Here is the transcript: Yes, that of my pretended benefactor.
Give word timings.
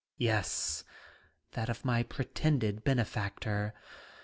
Yes, 0.17 0.83
that 1.51 1.69
of 1.69 1.85
my 1.85 2.01
pretended 2.01 2.83
benefactor. 2.83 3.75